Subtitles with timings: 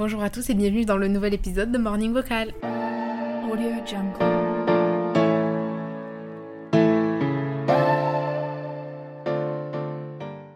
[0.00, 2.54] Bonjour à tous et bienvenue dans le nouvel épisode de Morning Vocal.
[3.52, 4.16] Audio Jungle.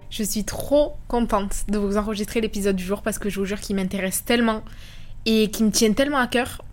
[0.08, 3.60] Je suis trop contente de vous enregistrer l'épisode du jour parce que je vous jure
[3.60, 4.62] qu'il m'intéresse tellement
[5.26, 6.64] et qu'il me tient tellement à cœur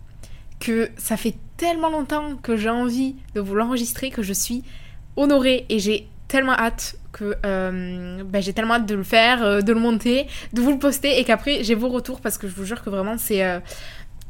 [0.58, 4.64] que ça fait tellement longtemps que j'ai envie de vous l'enregistrer que je suis
[5.16, 9.60] honorée et j'ai tellement hâte que euh, ben, j'ai tellement hâte de le faire, euh,
[9.60, 12.54] de le monter, de vous le poster et qu'après j'ai vos retours parce que je
[12.54, 13.60] vous jure que vraiment c'est euh,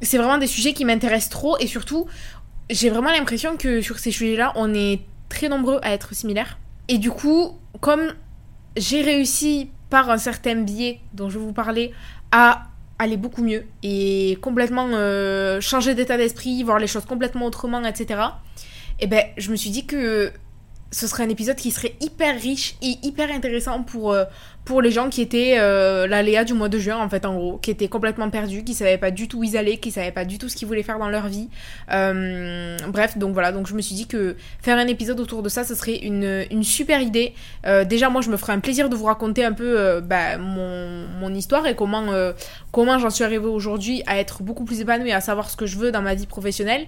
[0.02, 2.06] c'est vraiment des sujets qui m'intéressent trop et surtout
[2.68, 6.58] j'ai vraiment l'impression que sur ces sujets-là on est très nombreux à être similaires
[6.88, 8.12] et du coup comme
[8.76, 11.92] j'ai réussi par un certain biais dont je vais vous parler
[12.32, 12.64] à
[12.98, 14.88] aller beaucoup mieux et complètement
[15.60, 18.20] changer d'état d'esprit, voir les choses complètement autrement, etc.
[19.00, 20.32] Et ben je me suis dit que
[20.92, 24.24] ce serait un épisode qui serait hyper riche et hyper intéressant pour, euh,
[24.64, 27.58] pour les gens qui étaient euh, l'aléa du mois de juin, en fait, en gros,
[27.58, 30.24] qui étaient complètement perdus, qui savaient pas du tout où ils allaient, qui savaient pas
[30.24, 31.48] du tout ce qu'ils voulaient faire dans leur vie.
[31.92, 35.48] Euh, bref, donc voilà, donc je me suis dit que faire un épisode autour de
[35.48, 37.34] ça, ce serait une, une super idée.
[37.86, 41.34] déjà, moi, je me ferais un plaisir de vous raconter un peu bah, mon, mon,
[41.34, 42.04] histoire et comment,
[42.70, 45.78] comment j'en suis arrivée aujourd'hui à être beaucoup plus épanouie, à savoir ce que je
[45.78, 46.86] veux dans ma vie professionnelle.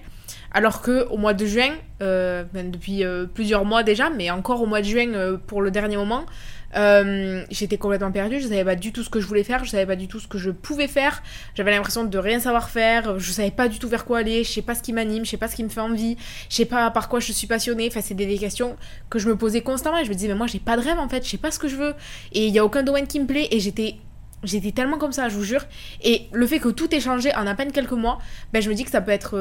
[0.55, 4.61] Alors que au mois de juin, euh, ben, depuis euh, plusieurs mois déjà, mais encore
[4.61, 6.25] au mois de juin euh, pour le dernier moment,
[6.73, 8.39] j'étais complètement perdue.
[8.39, 10.19] Je savais pas du tout ce que je voulais faire, je savais pas du tout
[10.19, 11.23] ce que je pouvais faire.
[11.55, 13.19] J'avais l'impression de rien savoir faire.
[13.19, 14.43] Je savais pas du tout vers quoi aller.
[14.43, 16.17] Je sais pas ce qui m'anime, je sais pas ce qui me fait envie,
[16.49, 17.87] je sais pas par quoi je suis passionnée.
[17.89, 18.75] Enfin, c'est des questions
[19.09, 19.97] que je me posais constamment.
[19.99, 21.51] Et je me disais mais moi j'ai pas de rêve en fait, je sais pas
[21.51, 21.93] ce que je veux.
[22.33, 23.47] Et il y a aucun domaine qui me plaît.
[23.51, 23.95] Et j'étais
[24.43, 25.65] J'étais tellement comme ça, je vous jure.
[26.03, 28.19] Et le fait que tout ait changé en à peine quelques mois,
[28.53, 29.35] ben je me dis que ça peut être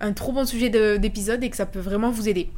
[0.00, 2.48] un trop bon sujet d'épisode et que ça peut vraiment vous aider.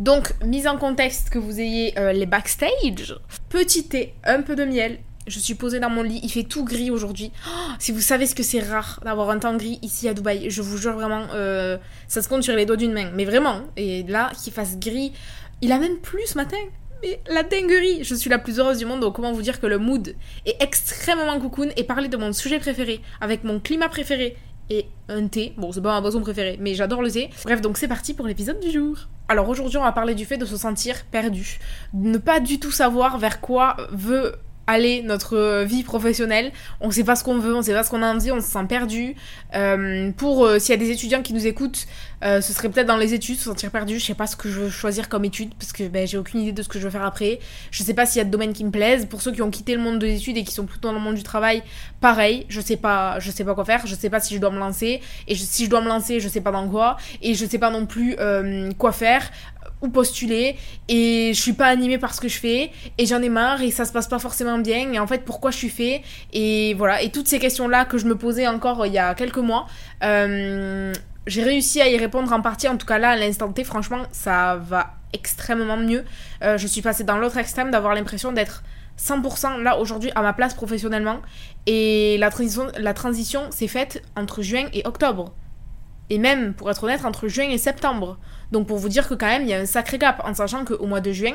[0.00, 3.20] Donc, mise en contexte que vous ayez euh, les backstage,
[3.50, 4.98] petit thé, un peu de miel.
[5.26, 7.30] Je suis posée dans mon lit, il fait tout gris aujourd'hui.
[7.46, 10.48] Oh, si vous savez ce que c'est rare d'avoir un temps gris ici à Dubaï,
[10.48, 11.76] je vous jure vraiment, euh,
[12.08, 13.10] ça se compte sur les doigts d'une main.
[13.14, 15.12] Mais vraiment, et là, qu'il fasse gris,
[15.60, 16.56] il a même plus ce matin.
[17.02, 19.66] Mais la dinguerie Je suis la plus heureuse du monde, donc comment vous dire que
[19.66, 20.14] le mood
[20.46, 24.36] est extrêmement cocoon et parler de mon sujet préféré, avec mon climat préféré
[24.70, 25.52] et un thé.
[25.58, 27.30] Bon, c'est pas ma boisson préférée, mais j'adore le thé.
[27.44, 29.08] Bref, donc c'est parti pour l'épisode du jour.
[29.28, 31.58] Alors aujourd'hui, on va parler du fait de se sentir perdu,
[31.92, 34.34] ne pas du tout savoir vers quoi veut
[34.70, 36.52] aller notre vie professionnelle.
[36.80, 38.46] On sait pas ce qu'on veut, on sait pas ce qu'on a envie, on se
[38.46, 39.16] sent perdu.
[39.54, 41.86] Euh, pour euh, s'il y a des étudiants qui nous écoutent,
[42.22, 43.98] euh, ce serait peut-être dans les études, se sentir perdu.
[43.98, 46.40] Je sais pas ce que je veux choisir comme étude parce que ben, j'ai aucune
[46.40, 47.40] idée de ce que je veux faire après.
[47.70, 49.06] Je sais pas s'il y a de domaines qui me plaisent.
[49.06, 51.00] Pour ceux qui ont quitté le monde des études et qui sont plutôt dans le
[51.00, 51.62] monde du travail,
[52.00, 52.46] pareil.
[52.48, 53.86] Je sais pas, je sais pas quoi faire.
[53.86, 56.28] Je sais pas si je dois me lancer et si je dois me lancer, je
[56.28, 58.16] sais pas dans quoi et je sais pas non plus
[58.78, 59.30] quoi faire
[59.82, 60.56] ou postuler.
[60.88, 62.70] Et je suis pas animée par ce que je fais.
[62.98, 64.92] Et j'en ai marre et ça se passe pas forcément bien.
[64.92, 66.02] Et en fait pourquoi je suis fait?
[66.32, 67.02] Et voilà.
[67.02, 69.66] Et toutes ces questions là que je me posais encore il y a quelques mois
[70.02, 70.92] euh,
[71.26, 72.68] j'ai réussi à y répondre en partie.
[72.68, 76.04] En tout cas là à l'instant T franchement ça va extrêmement mieux.
[76.42, 78.62] Euh, je suis passée dans l'autre extrême d'avoir l'impression d'être
[78.98, 81.20] 100% là aujourd'hui à ma place professionnellement.
[81.66, 85.32] Et la transition, la transition s'est faite entre juin et octobre
[86.10, 88.18] et même, pour être honnête, entre juin et septembre.
[88.52, 90.64] Donc pour vous dire que quand même, il y a un sacré gap, en sachant
[90.64, 91.34] qu'au mois de juin,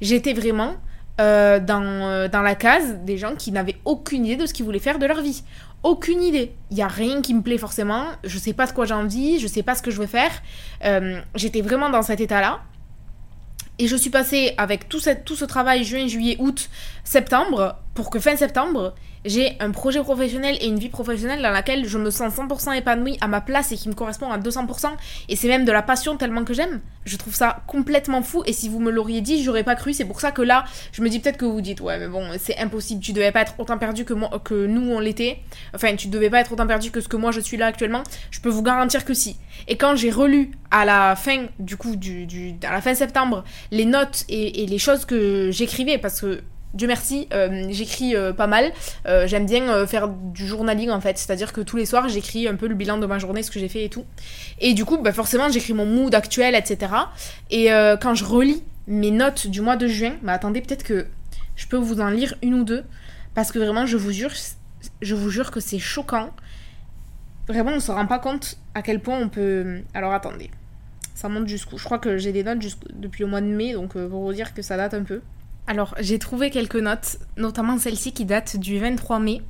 [0.00, 0.76] j'étais vraiment
[1.20, 4.64] euh, dans, euh, dans la case des gens qui n'avaient aucune idée de ce qu'ils
[4.64, 5.44] voulaient faire de leur vie.
[5.82, 6.52] Aucune idée.
[6.70, 8.06] Il n'y a rien qui me plaît forcément.
[8.24, 10.32] Je sais pas de quoi j'ai envie, je sais pas ce que je veux faire.
[10.84, 12.62] Euh, j'étais vraiment dans cet état-là.
[13.78, 16.70] Et je suis passée avec tout, tout ce travail juin, juillet, août,
[17.02, 18.94] septembre, pour que fin septembre,
[19.24, 23.16] j'ai un projet professionnel et une vie professionnelle dans laquelle je me sens 100% épanouie
[23.20, 24.90] à ma place et qui me correspond à 200%.
[25.28, 26.80] Et c'est même de la passion tellement que j'aime.
[27.04, 28.42] Je trouve ça complètement fou.
[28.46, 29.92] Et si vous me l'auriez dit, j'aurais pas cru.
[29.92, 32.26] C'est pour ça que là, je me dis peut-être que vous dites, ouais, mais bon,
[32.38, 33.00] c'est impossible.
[33.00, 35.38] Tu devais pas être autant perdu que, moi, que nous, on l'était.
[35.72, 38.02] Enfin, tu devais pas être autant perdu que ce que moi, je suis là actuellement.
[38.30, 39.36] Je peux vous garantir que si.
[39.68, 43.84] Et quand j'ai relu à la fin, du coup, du, à la fin septembre, les
[43.84, 46.42] notes et les choses que j'écrivais, parce que
[46.74, 48.72] Dieu merci, euh, j'écris euh, pas mal.
[49.06, 52.56] Euh, j'aime bien faire du journaling en fait, c'est-à-dire que tous les soirs j'écris un
[52.56, 54.04] peu le bilan de ma journée, ce que j'ai fait et tout.
[54.58, 56.92] Et du coup, bah, forcément, j'écris mon mood actuel, etc.
[57.50, 57.68] Et
[58.00, 61.06] quand je relis mes notes du mois de juin, bah attendez, peut-être que
[61.56, 62.84] je peux vous en lire une ou deux,
[63.34, 64.32] parce que vraiment, je vous jure,
[65.00, 66.30] je vous jure que c'est choquant.
[67.46, 69.82] Vraiment, on se rend pas compte à quel point on peut.
[69.94, 70.50] Alors attendez,
[71.14, 71.78] ça monte jusqu'où?
[71.78, 72.58] Je crois que j'ai des notes
[72.94, 75.20] depuis le mois de mai, donc pour vous dire que ça date un peu.
[75.66, 79.40] Alors, j'ai trouvé quelques notes, notamment celle-ci qui date du 23 mai,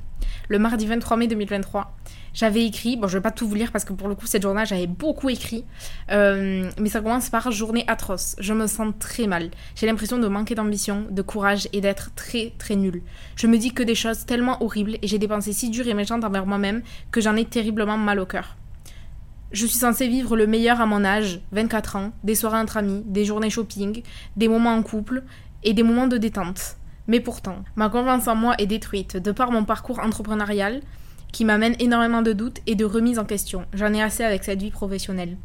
[0.47, 1.93] le mardi 23 mai 2023.
[2.33, 4.41] j'avais écrit, bon je vais pas tout vous lire parce que pour le coup cette
[4.41, 5.65] journée j'avais beaucoup écrit,
[6.11, 8.37] euh, mais ça commence par journée atroce.
[8.39, 9.49] Je me sens très mal.
[9.75, 13.01] J'ai l'impression de manquer d'ambition, de courage et d'être très très nulle.
[13.35, 15.93] Je me dis que des choses tellement horribles et j'ai des pensées si dures et
[15.93, 18.55] méchantes envers moi-même que j'en ai terriblement mal au cœur.
[19.51, 23.03] Je suis censée vivre le meilleur à mon âge, 24 ans, des soirées entre amis,
[23.05, 24.01] des journées shopping,
[24.35, 25.23] des moments en couple
[25.65, 26.77] et des moments de détente.
[27.07, 30.81] Mais pourtant, ma confiance en moi est détruite de par mon parcours entrepreneurial,
[31.31, 33.65] qui m'amène énormément de doutes et de remises en question.
[33.73, 35.37] J'en ai assez avec cette vie professionnelle.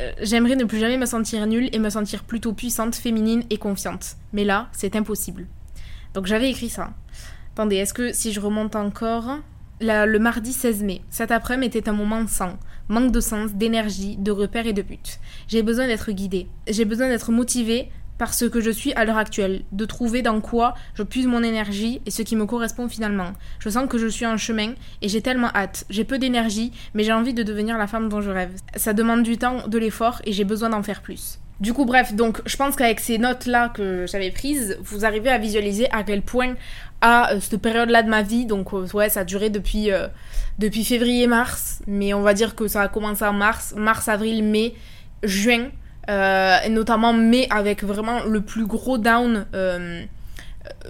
[0.00, 3.56] Euh, j'aimerais ne plus jamais me sentir nulle et me sentir plutôt puissante, féminine et
[3.56, 4.16] confiante.
[4.32, 5.46] Mais là, c'est impossible.
[6.14, 6.90] Donc j'avais écrit ça.
[7.54, 9.38] Attendez, est-ce que si je remonte encore...
[9.80, 12.58] le mardi 16 mai, cet après-midi était un moment sans.
[12.88, 14.98] Manque de sens, d'énergie, de repères et de buts.
[15.48, 16.48] J'ai besoin d'être guidée.
[16.68, 20.40] J'ai besoin d'être motivée par ce que je suis à l'heure actuelle, de trouver dans
[20.40, 23.32] quoi je puise mon énergie et ce qui me correspond finalement.
[23.58, 25.84] Je sens que je suis en chemin et j'ai tellement hâte.
[25.90, 28.52] J'ai peu d'énergie, mais j'ai envie de devenir la femme dont je rêve.
[28.76, 31.38] Ça demande du temps, de l'effort et j'ai besoin d'en faire plus.
[31.58, 35.38] Du coup, bref, donc je pense qu'avec ces notes-là que j'avais prises, vous arrivez à
[35.38, 36.54] visualiser à quel point
[37.00, 40.08] à euh, cette période-là de ma vie, donc euh, ouais, ça a duré depuis, euh,
[40.58, 44.74] depuis février-mars, mais on va dire que ça a commencé en mars, mars, avril, mai,
[45.22, 45.68] juin,
[46.08, 49.46] et notamment mai avec vraiment le plus gros down.
[49.54, 50.04] Euh,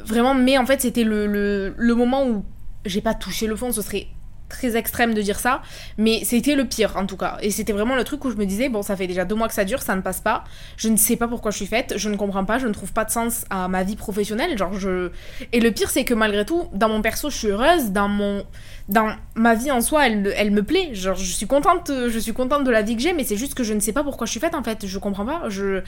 [0.05, 2.45] vraiment mai en fait c'était le, le, le, moment où
[2.85, 4.07] j'ai pas touché le fond, ce serait
[4.49, 5.63] très extrême de dire ça,
[5.99, 7.39] mais c'était le pire en tout cas.
[7.43, 9.49] Et c'était vraiment le truc où je me disais, bon, ça fait déjà deux mois
[9.49, 10.45] que ça dure, ça ne passe pas,
[10.77, 12.93] je ne sais pas pourquoi je suis faite, je ne comprends pas, je ne trouve
[12.93, 15.11] pas de sens à ma vie professionnelle, genre je...
[15.53, 18.45] Et le pire c'est que malgré tout, dans mon perso, je suis heureuse, dans mon
[18.89, 20.95] dans ma vie en soi, elle, elle me plaît.
[20.95, 23.55] Genre, je suis contente, je suis contente de la vie que j'ai, mais c'est juste
[23.55, 24.87] que je ne sais pas pourquoi je suis faite en fait.
[24.87, 25.49] Je comprends pas.
[25.49, 25.83] Je,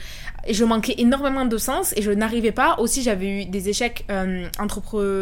[0.49, 2.75] je manquais énormément de sens et je n'arrivais pas.
[2.79, 4.47] Aussi, j'avais eu des échecs euh,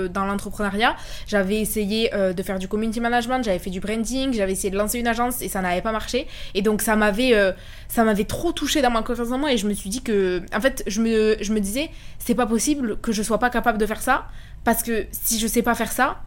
[0.10, 0.95] dans l'entrepreneuriat.
[1.28, 4.77] J'avais essayé euh, de faire du community management, j'avais fait du branding, j'avais essayé de
[4.77, 6.27] lancer une agence et ça n'avait pas marché.
[6.53, 7.51] Et donc, ça m'avait, euh,
[7.88, 10.41] ça m'avait trop touché dans ma confiance en moi et je me suis dit que,
[10.56, 11.89] en fait, je me, je me disais,
[12.19, 14.27] c'est pas possible que je sois pas capable de faire ça
[14.63, 16.21] parce que si je sais pas faire ça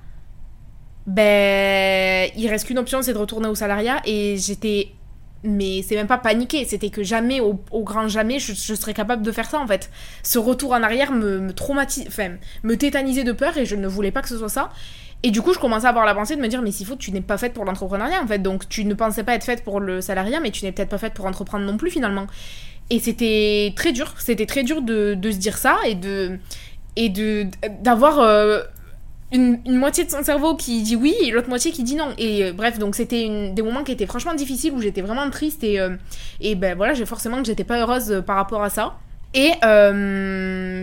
[1.07, 4.93] ben il reste qu'une option, c'est de retourner au salariat et j'étais
[5.43, 9.33] mais c'est même pas paniqué, c'était que jamais, au, grand jamais, je, serais capable de
[9.33, 9.91] faire ça en fait.
[10.23, 11.55] Ce retour en arrière me, me
[12.07, 12.33] enfin,
[12.63, 14.71] me tétanisait de peur et je ne voulais pas que ce soit ça.
[15.23, 16.97] Et du coup, je commençais à avoir la pensée de me dire, mais s'il faut,
[16.97, 18.39] tu n'es pas faite pour l'entrepreneuriat en fait.
[18.39, 20.99] Donc, tu ne pensais pas être faite pour le salariat, mais tu n'es peut-être pas
[20.99, 22.27] faite pour entreprendre non plus finalement.
[22.91, 26.39] Et c'était très dur, c'était très dur de, se dire ça et de
[26.97, 27.47] et de
[27.83, 28.63] d'avoir euh,
[29.33, 32.09] une, moitié de son cerveau qui dit oui et l'autre moitié qui dit non.
[32.19, 35.63] Et euh, bref, donc c'était des moments qui étaient franchement difficiles où j'étais vraiment triste
[35.63, 35.91] et, euh,
[36.41, 38.97] et ben voilà, j'ai forcément que j'étais pas heureuse par rapport à ça.
[39.35, 39.53] Et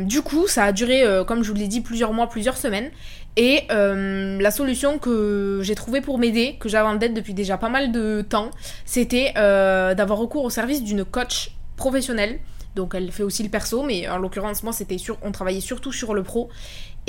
[0.06, 2.92] du coup, ça a duré, comme je vous l'ai dit, plusieurs mois, plusieurs semaines.
[3.38, 7.70] Et la solution que j'ai trouvée pour m'aider, que j'avais en tête depuis déjà pas
[7.70, 8.52] mal de temps,
[8.84, 12.40] c'était d'avoir recours au service d'une coach professionnelle.
[12.76, 15.92] Donc elle fait aussi le perso, mais en l'occurrence moi c'était sur, on travaillait surtout
[15.92, 16.50] sur le pro.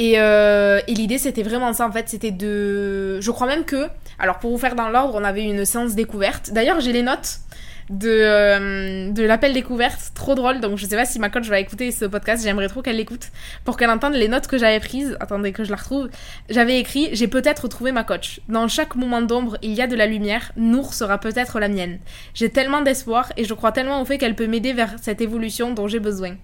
[0.01, 3.21] Euh, et, l'idée, c'était vraiment ça, en fait, c'était de...
[3.21, 3.89] Je crois même que...
[4.19, 6.51] Alors, pour vous faire dans l'ordre, on avait une séance découverte.
[6.53, 7.41] D'ailleurs, j'ai les notes
[7.91, 11.59] de, euh, de l'appel découverte, trop drôle, donc je sais pas si ma coach va
[11.61, 13.29] écouter ce podcast, j'aimerais trop qu'elle l'écoute,
[13.65, 15.17] pour qu'elle entende les notes que j'avais prises.
[15.21, 16.09] Attendez que je la retrouve.
[16.49, 18.41] J'avais écrit «J'ai peut-être trouvé ma coach.
[18.49, 20.53] Dans chaque moment d'ombre, il y a de la lumière.
[20.57, 21.99] Nour sera peut-être la mienne.
[22.35, 25.73] J'ai tellement d'espoir et je crois tellement au fait qu'elle peut m'aider vers cette évolution
[25.73, 26.37] dont j'ai besoin.»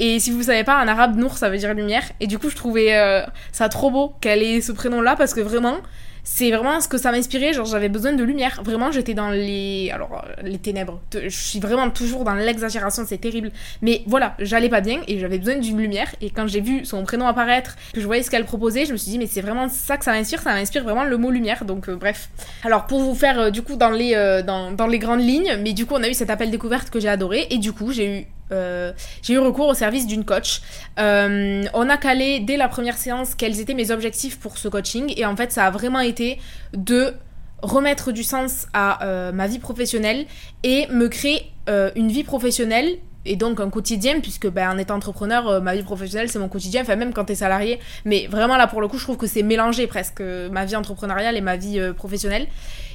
[0.00, 2.04] Et si vous savez pas, en arabe, Nour, ça veut dire lumière.
[2.20, 5.40] Et du coup, je trouvais euh, ça trop beau qu'elle ait ce prénom-là parce que
[5.40, 5.78] vraiment,
[6.24, 7.52] c'est vraiment ce que ça m'inspirait.
[7.52, 8.60] Genre, j'avais besoin de lumière.
[8.64, 9.90] Vraiment, j'étais dans les.
[9.92, 11.00] Alors, euh, les ténèbres.
[11.12, 13.50] Je suis vraiment toujours dans l'exagération, c'est terrible.
[13.82, 16.08] Mais voilà, j'allais pas bien et j'avais besoin d'une lumière.
[16.20, 18.96] Et quand j'ai vu son prénom apparaître, que je voyais ce qu'elle proposait, je me
[18.96, 20.40] suis dit, mais c'est vraiment ça que ça m'inspire.
[20.40, 21.64] Ça m'inspire vraiment le mot lumière.
[21.64, 22.28] Donc, euh, bref.
[22.64, 25.86] Alors, pour vous faire, du coup, dans les, dans, dans les grandes lignes, mais du
[25.86, 27.46] coup, on a eu cet appel découverte que j'ai adoré.
[27.50, 30.60] Et du coup, j'ai eu euh, j'ai eu recours au service d'une coach.
[30.98, 35.12] Euh, on a calé dès la première séance quels étaient mes objectifs pour ce coaching
[35.16, 36.38] et en fait ça a vraiment été
[36.72, 37.14] de
[37.62, 40.26] remettre du sens à euh, ma vie professionnelle
[40.62, 41.50] et me créer
[41.96, 46.30] une vie professionnelle et donc un quotidien puisque ben, en étant entrepreneur ma vie professionnelle
[46.30, 46.80] c'est mon quotidien.
[46.80, 47.78] Enfin même quand t'es salarié.
[48.06, 51.36] Mais vraiment là pour le coup je trouve que c'est mélangé presque ma vie entrepreneuriale
[51.36, 52.46] et ma vie professionnelle.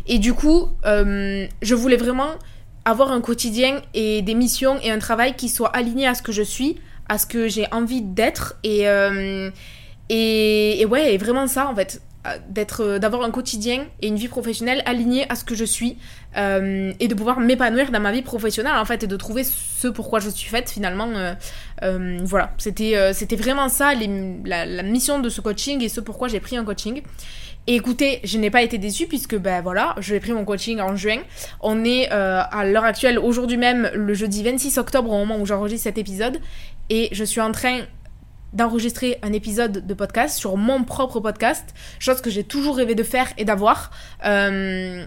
[0.08, 2.32] Et du coup je voulais vraiment
[2.86, 6.32] avoir un quotidien et des missions et un travail qui soient alignés à ce que
[6.32, 6.78] je suis,
[7.10, 8.56] à ce que j'ai envie d'être.
[8.64, 9.50] Et, euh,
[10.10, 12.02] et, ouais, et vraiment ça en fait
[12.48, 15.98] d'être euh, d'avoir un quotidien et une vie professionnelle alignée à ce que je suis
[16.38, 19.90] euh, et de pouvoir m'épanouir dans ma vie professionnelle en fait et de trouver ce
[19.90, 21.10] pourquoi je suis faite finalement
[22.24, 22.54] voilà.
[22.58, 23.94] C'était c'était vraiment ça
[24.46, 27.02] la, la, mission de ce coaching et ce pourquoi j'ai pris un coaching
[27.66, 30.98] Et écoutez, je n'ai pas été déçue puisque ben voilà, j'ai pris mon coaching en
[30.98, 31.20] juin.
[31.62, 35.46] On est euh, à l'heure actuelle, aujourd'hui même, le jeudi 26 octobre au moment où
[35.46, 36.40] j'enregistre cet épisode.
[36.90, 37.84] Et je suis en train
[38.52, 43.04] d'enregistrer un épisode de podcast sur mon propre podcast, chose que j'ai toujours rêvé de
[43.04, 43.92] faire et d'avoir.
[44.26, 45.06] Euh,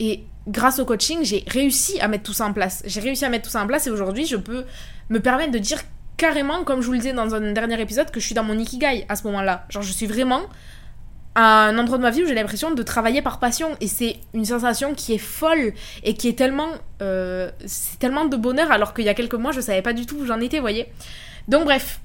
[0.00, 2.82] et grâce au coaching, j'ai réussi à mettre tout ça en place.
[2.86, 4.64] J'ai réussi à mettre tout ça en place et aujourd'hui, je peux
[5.10, 5.80] me permettre de dire
[6.16, 8.58] carrément, comme je vous le disais dans un dernier épisode, que je suis dans mon
[8.58, 9.66] ikigai à ce moment-là.
[9.68, 10.42] Genre, je suis vraiment
[11.34, 14.44] un endroit de ma vie où j'ai l'impression de travailler par passion et c'est une
[14.44, 15.72] sensation qui est folle
[16.04, 16.68] et qui est tellement
[17.00, 20.04] euh, c'est tellement de bonheur alors qu'il y a quelques mois je savais pas du
[20.04, 20.88] tout où j'en étais voyez
[21.48, 22.00] donc bref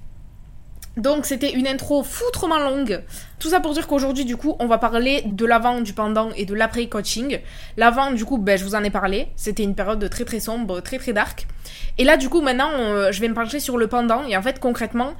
[0.96, 3.04] donc c'était une intro foutrement longue.
[3.38, 6.46] Tout ça pour dire qu'aujourd'hui du coup on va parler de l'avant, du pendant et
[6.46, 7.40] de l'après coaching.
[7.76, 10.82] L'avant du coup ben, je vous en ai parlé, c'était une période très très sombre,
[10.82, 11.46] très très dark.
[12.00, 12.72] Et là du coup maintenant
[13.12, 15.14] je vais me pencher sur le pendant et en fait concrètement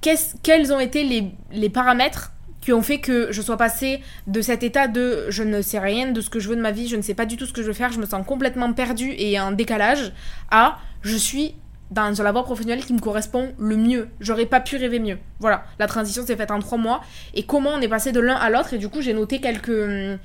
[0.00, 2.32] quels ont été les, les paramètres
[2.62, 6.12] qui ont fait que je sois passée de cet état de je ne sais rien
[6.12, 7.52] de ce que je veux de ma vie, je ne sais pas du tout ce
[7.52, 10.12] que je veux faire, je me sens complètement perdue et en décalage,
[10.50, 11.56] à je suis
[11.92, 14.08] dans la voie professionnelle qui me correspond le mieux.
[14.20, 15.18] J'aurais pas pu rêver mieux.
[15.40, 17.02] Voilà, la transition s'est faite en trois mois.
[17.34, 18.72] Et comment on est passé de l'un à l'autre.
[18.72, 20.18] Et du coup, j'ai noté quelques, hum,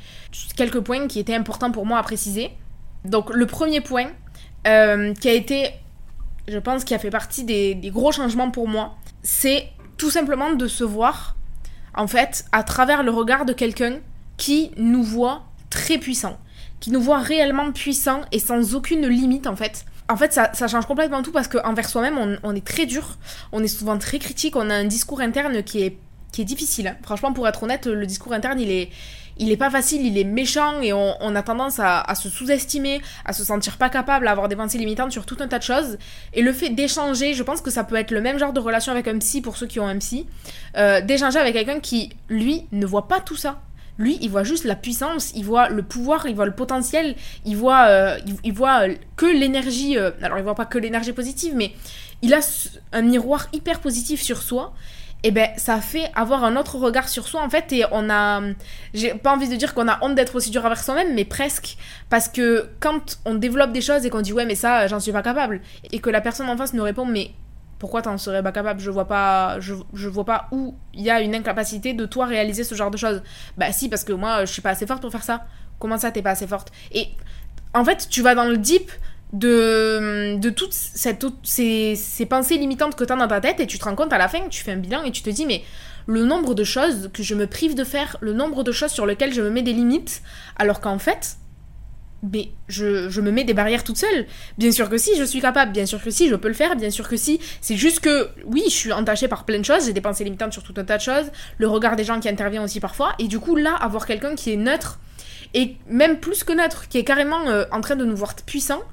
[0.56, 2.51] quelques points qui étaient importants pour moi à préciser.
[3.03, 4.08] Donc, le premier point,
[4.65, 5.72] euh, qui a été,
[6.48, 9.67] je pense, qui a fait partie des, des gros changements pour moi, c'est
[9.98, 11.37] tout simplement de se voir,
[11.97, 13.97] en fait, à travers le regard de quelqu'un
[14.37, 16.37] qui nous voit très puissant.
[16.79, 20.85] Qui nous voit réellement puissant et sans aucune limite, en fait en fait, ça, change
[20.85, 23.17] complètement tout parce qu'envers soi-même, on, est très dur,
[23.51, 25.97] on est souvent très critique, on a un discours interne qui est,
[26.31, 26.95] qui est difficile.
[27.03, 28.89] Franchement, pour être honnête, le discours interne, il est,
[29.39, 33.34] il est pas facile, il est méchant et on, a tendance à, se sous-estimer, à
[33.34, 35.98] se sentir pas capable, à avoir des pensées limitantes sur tout un tas de choses.
[36.34, 38.91] Et le fait d'échanger, je pense que ça peut être le même genre de relation
[38.91, 40.25] avec un psy pour ceux qui ont un psy,
[40.77, 43.62] euh, d'échanger avec quelqu'un qui, lui, ne voit pas tout ça.
[44.00, 47.15] Lui, il voit juste la puissance, il voit le pouvoir, il voit le potentiel,
[47.46, 49.98] il voit, euh, il, voit euh, que l'énergie.
[49.98, 51.72] Alors, il voit pas que l'énergie positive, mais
[52.22, 52.39] il a
[52.94, 54.74] un miroir hyper positif sur soi.
[55.24, 57.71] Et ben, ça fait avoir un autre regard sur soi en fait.
[57.71, 58.41] Et on a.
[58.93, 61.77] J'ai pas envie de dire qu'on a honte d'être aussi dur avec soi-même, mais presque.
[62.09, 65.12] Parce que quand on développe des choses et qu'on dit ouais, mais ça, j'en suis
[65.12, 67.31] pas capable, et que la personne en face nous répond mais
[67.79, 68.79] pourquoi t'en serais pas capable?
[68.79, 72.63] Je vois pas, je, vois pas où il y a une incapacité de toi réaliser
[72.63, 73.21] ce genre de choses.
[73.57, 75.45] Bah si, parce que moi, je suis pas assez forte pour faire ça.
[75.79, 76.71] Comment ça, t'es pas assez forte?
[76.91, 77.09] Et
[77.74, 78.91] en fait, tu vas dans le deep
[79.34, 83.77] de, de toutes cette, ces, ces pensées limitantes que t'as dans ta tête et tu
[83.77, 85.63] te rends compte à la fin, tu fais un bilan et tu te dis mais
[86.05, 89.05] le nombre de choses que je me prive de faire, le nombre de choses sur
[89.05, 90.22] lesquelles je me mets des limites,
[90.55, 91.38] alors qu'en fait,
[92.24, 94.25] mais je, me mets des barrières toute seule.
[94.57, 96.75] Bien sûr que si, je suis capable, bien sûr que si, je peux le faire,
[96.75, 97.39] bien sûr que si.
[97.62, 100.53] C'est juste que, oui, je suis entachée par plein de choses, j'ai des pensées limitantes
[100.53, 103.27] sur tout un tas de choses, le regard des gens qui intervient aussi parfois, et
[103.27, 105.00] du coup, là, avoir quelqu'un qui est neutre,
[105.53, 108.84] et même plus que neutre, qui est carrément euh, en train de nous voir puissants,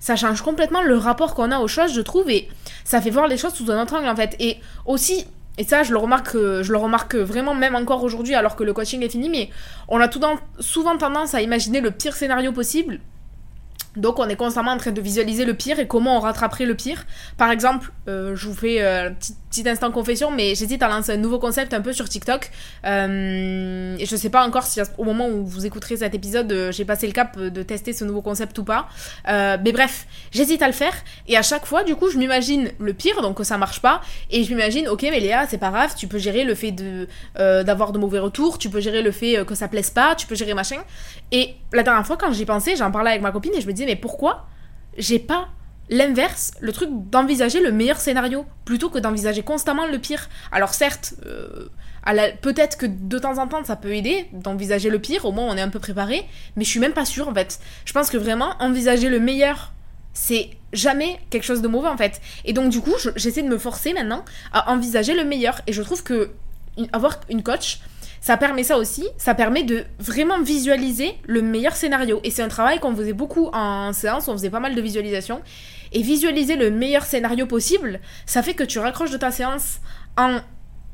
[0.00, 2.48] ça change complètement le rapport qu'on a aux choses, je trouve, et
[2.84, 4.36] ça fait voir les choses sous un autre angle, en fait.
[4.38, 5.26] Et aussi,
[5.58, 9.28] et ça, je le remarque, vraiment même encore aujourd'hui, alors que le coaching est fini,
[9.28, 9.50] mais
[9.88, 10.20] on a tout
[10.60, 13.00] souvent tendance à imaginer le pire scénario possible
[13.98, 16.74] donc on est constamment en train de visualiser le pire et comment on rattraperait le
[16.74, 17.04] pire.
[17.36, 19.10] Par exemple, euh, je vous fais euh,
[19.50, 22.50] petit, instant confession, mais j'hésite à lancer un nouveau concept un peu sur TikTok.
[22.84, 26.84] Euh, et je sais pas encore si au moment où vous écouterez cet épisode, j'ai
[26.84, 28.88] passé le cap de tester ce nouveau concept ou pas.
[29.26, 30.94] mais bref, j'hésite à le faire.
[31.26, 34.00] Et à chaque fois, du coup, je m'imagine le pire, donc que ça marche pas.
[34.30, 36.74] Et je m'imagine, ok, mais Léa, c'est pas grave, tu peux gérer le fait
[37.34, 40.34] d'avoir de mauvais retours, tu peux gérer le fait que ça plaise pas, tu peux
[40.34, 40.82] gérer machin.
[41.32, 43.72] Et la dernière fois, quand j'y pensais, j'en parlais avec ma copine et je me
[43.72, 44.46] disais, mais pourquoi
[44.96, 45.48] j'ai pas
[45.90, 50.28] l'inverse, le truc d'envisager le meilleur scénario plutôt que d'envisager constamment le pire.
[50.52, 51.66] Alors certes, euh,
[52.40, 55.56] peut-être que de temps en temps ça peut aider d'envisager le pire, au moins on
[55.56, 56.26] est un peu préparé,
[56.56, 57.60] mais je suis même pas sûre en fait.
[57.84, 59.72] Je pense que vraiment envisager le meilleur,
[60.12, 62.20] c'est jamais quelque chose de mauvais en fait.
[62.44, 65.60] Et donc du coup, j'essaie de me forcer maintenant à envisager le meilleur.
[65.66, 66.30] Et je trouve que
[66.92, 67.80] avoir une coach,
[68.20, 72.20] ça permet ça aussi, ça permet de vraiment visualiser le meilleur scénario.
[72.24, 75.40] Et c'est un travail qu'on faisait beaucoup en séance, on faisait pas mal de visualisation.
[75.92, 79.78] Et visualiser le meilleur scénario possible, ça fait que tu raccroches de ta séance.
[80.16, 80.40] En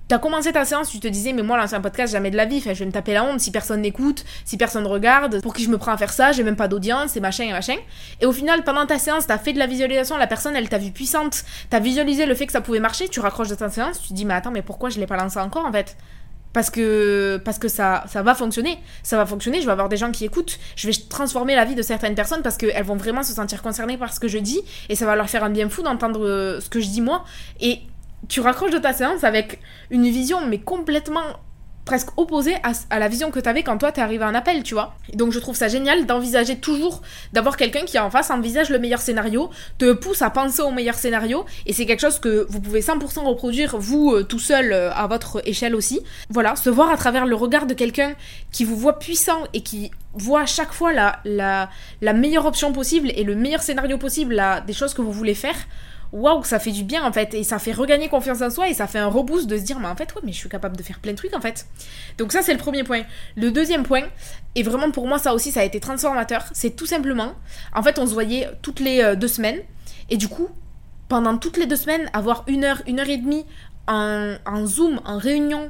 [0.07, 2.45] T'as commencé ta séance, tu te disais, mais moi, lancer un podcast, jamais de la
[2.45, 3.41] vie, je vais me taper la honte.
[3.41, 6.43] Si personne n'écoute, si personne regarde, pour qui je me prends à faire ça, j'ai
[6.43, 7.77] même pas d'audience, et machin, et machin.
[8.21, 10.77] Et au final, pendant ta séance, t'as fait de la visualisation, la personne, elle t'a
[10.77, 13.99] vu puissante, t'as visualisé le fait que ça pouvait marcher, tu raccroches de ta séance,
[13.99, 15.97] tu te dis, mais attends, mais pourquoi je l'ai pas lancé encore, en fait?
[16.55, 18.79] Parce que, ça, ça va fonctionner.
[19.03, 21.75] Ça va fonctionner, je vais avoir des gens qui écoutent, je vais transformer la vie
[21.75, 24.63] de certaines personnes parce qu'elles vont vraiment se sentir concernées par ce que je dis
[24.89, 27.25] et ça va leur faire un bien fou d'entendre euh, ce que je dis moi.
[27.61, 27.81] Et
[28.29, 31.25] tu raccroches de ta séance avec une vision mais complètement
[31.85, 34.63] presque opposé à, la vision que tu avais quand toi t'es arrivé à un appel,
[34.63, 34.95] tu vois.
[35.15, 39.01] donc je trouve ça génial d'envisager toujours, d'avoir quelqu'un qui en face envisage le meilleur
[39.01, 42.81] scénario, te pousse à penser au meilleur scénario, et c'est quelque chose que vous pouvez
[42.81, 46.01] 100% reproduire vous euh, tout seul euh, à votre échelle aussi.
[46.31, 48.15] Voilà, se voir à travers le regard de quelqu'un
[48.53, 51.69] qui vous voit puissant et qui voit à chaque fois la, la,
[52.01, 55.35] la meilleure option possible et le meilleur scénario possible à des choses que vous voulez
[55.35, 55.57] faire
[56.15, 58.75] waouh, ça fait du bien en fait, et ça fait regagner confiance en soi, et
[58.75, 60.77] ça fait un reboost de se dire, mais en fait, ouais, mais je suis capable
[60.77, 61.67] de faire plein de trucs en fait.
[62.19, 63.03] Donc ça, c'est le premier point.
[63.37, 64.05] Le deuxième point,
[64.55, 67.33] et vraiment pour moi, ça aussi, ça a été transformateur, c'est tout simplement,
[67.75, 69.59] en fait, on se voyait toutes les euh, deux semaines,
[70.09, 70.49] et du coup,
[71.09, 73.45] pendant toutes les deux semaines, avoir une heure, une heure et demie
[73.89, 75.69] en, en Zoom, en réunion,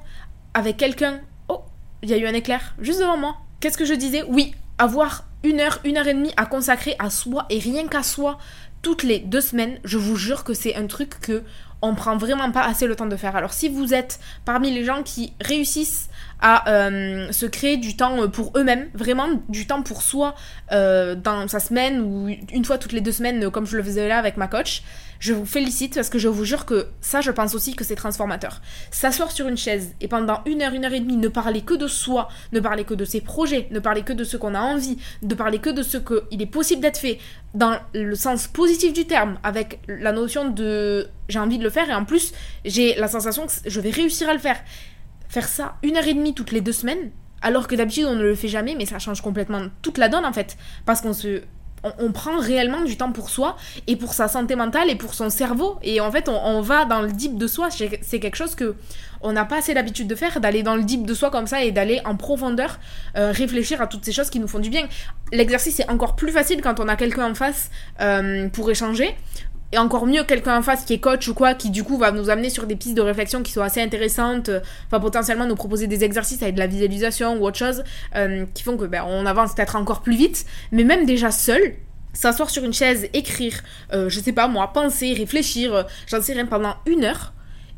[0.53, 1.63] avec quelqu'un, oh,
[2.03, 3.37] il y a eu un éclair, juste devant moi.
[3.61, 4.25] Qu'est-ce que je disais?
[4.29, 8.03] Oui, avoir une heure, une heure et demie à consacrer à soi, et rien qu'à
[8.03, 8.39] soi,
[8.83, 11.43] toutes les deux semaines, je vous jure que c'est un truc que
[11.83, 13.37] on prend vraiment pas assez le temps de faire.
[13.37, 16.09] Alors si vous êtes parmi les gens qui réussissent
[16.41, 20.35] à euh, se créer du temps pour eux-mêmes, vraiment du temps pour soi
[20.73, 24.09] euh, dans sa semaine ou une fois toutes les deux semaines comme je le faisais
[24.09, 24.83] là avec ma coach,
[25.19, 27.95] je vous félicite parce que je vous jure que ça, je pense aussi que c'est
[27.95, 28.61] transformateur.
[28.91, 31.75] S'asseoir sur une chaise et pendant une heure, une heure et demie, ne parler que
[31.75, 34.61] de soi, ne parler que de ses projets, ne parler que de ce qu'on a
[34.61, 37.19] envie, ne parler que de ce qu'il est possible d'être fait
[37.55, 41.89] dans le sens positif du terme, avec la notion de j'ai envie de le faire
[41.89, 42.33] et en plus,
[42.65, 44.61] j'ai la sensation que je vais réussir à le faire.
[45.29, 47.11] Faire ça une heure et demie toutes les deux semaines,
[47.43, 50.25] alors que d'habitude on ne le fait jamais, mais ça change complètement toute la donne
[50.25, 50.57] en fait.
[50.85, 51.43] Parce qu'on se
[51.99, 55.31] on, prend réellement du temps pour soi et pour sa santé mentale et pour son
[55.31, 55.79] cerveau.
[55.83, 57.69] Et en fait, on, va dans le deep de soi.
[57.71, 58.75] C'est quelque chose que
[59.21, 61.65] on n'a pas assez l'habitude de faire, d'aller dans le deep de soi comme ça
[61.65, 62.79] et d'aller en profondeur
[63.17, 64.87] euh, réfléchir à toutes ces choses qui nous font du bien.
[65.33, 69.17] L'exercice est encore plus facile quand on a quelqu'un en face euh, pour échanger
[69.75, 72.13] et encore mieux quelqu'un en face qui est coach ou quoi, qui du coup va
[72.13, 74.61] nous amener sur des pistes de réflexion qui sont assez intéressantes, euh,
[74.93, 77.83] va potentiellement nous proposer des exercices avec de la visualisation ou autre chose,
[78.15, 81.75] euh, qui font que ben, on avance peut-être encore plus vite, mais même déjà seul,
[82.13, 83.63] s'asseoir sur une chaise, écrire,
[83.93, 87.34] euh, je sais pas moi, penser, réfléchir, j'en sais rien, pendant une heure,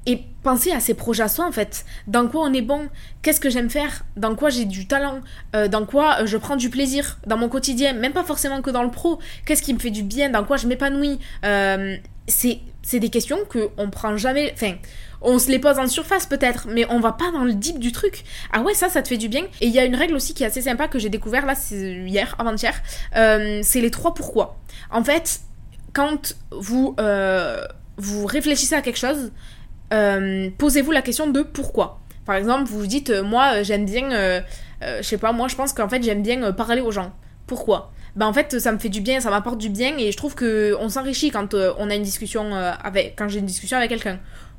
[0.07, 1.85] et penser à ses projets à soi en fait.
[2.07, 2.89] Dans quoi on est bon?
[3.23, 4.05] Qu'est-ce que j'aime faire?
[4.17, 5.21] Dans quoi j'ai du talent?
[5.55, 7.93] Euh, Dans quoi euh, je prends du plaisir dans mon quotidien?
[7.93, 9.19] Même pas forcément que dans le pro.
[9.45, 10.31] Qu'est-ce qui me fait du bien?
[10.31, 11.19] Dans quoi je m'épanouis?
[11.45, 11.97] Euh,
[12.29, 14.53] C'est des questions que on prend jamais.
[14.55, 14.75] Enfin,
[15.21, 17.91] on se les pose en surface peut-être, mais on va pas dans le deep du
[17.91, 18.23] truc.
[18.53, 19.43] Ah ouais, ça, ça te fait du bien.
[19.61, 21.55] Et il y a une règle aussi qui est assez sympa que j'ai découvert là,
[21.73, 22.81] hier, avant-hier.
[23.13, 24.57] c'est les trois pourquoi.
[24.93, 25.41] En fait,
[25.93, 26.95] quand vous
[27.97, 29.33] vous réfléchissez à quelque chose,
[29.93, 32.01] euh, posez-vous la question de pourquoi.
[32.25, 34.43] Par exemple, vous vous dites, euh, moi, euh, j'aime bien,
[34.83, 37.13] je sais pas, moi, je pense qu'en fait, j'aime bien parler aux gens.
[37.47, 37.93] Pourquoi?
[38.17, 40.35] Ben en fait ça me fait du bien, ça m'apporte du bien et je trouve
[40.35, 44.19] que on s'enrichit quand on a une discussion avec quand j'ai une discussion avec quelqu'un.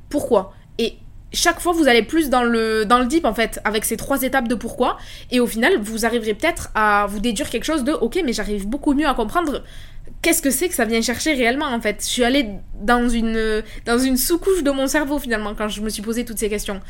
[0.09, 0.53] Pourquoi?
[0.77, 0.99] Et
[1.33, 4.21] chaque fois vous allez plus dans le dans le deep en fait avec ces trois
[4.21, 4.97] étapes de pourquoi
[5.31, 8.67] et au final vous arriverez peut-être à vous déduire quelque chose de OK mais j'arrive
[8.67, 9.63] beaucoup mieux à comprendre
[10.27, 12.01] qu'est-ce que c'est que ça vient chercher réellement en fait?
[12.01, 12.49] Je suis allée
[12.81, 16.37] dans une, dans une sous-couche de mon cerveau finalement quand je me suis posé toutes
[16.37, 16.81] ces questions.